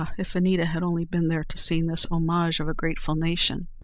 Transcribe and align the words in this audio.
if 0.17 0.33
Anita 0.35 0.65
had 0.65 0.81
only 0.81 1.05
been 1.05 1.27
there 1.27 1.43
to 1.43 1.53
have 1.57 1.61
seen 1.61 1.85
this 1.85 2.07
homage 2.09 2.59
of 2.59 2.67
a 2.67 2.73
grateful 2.73 3.13
nation. 3.13 3.67